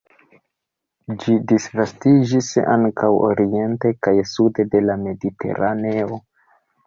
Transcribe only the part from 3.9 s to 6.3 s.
kaj sude de la Mediteraneo.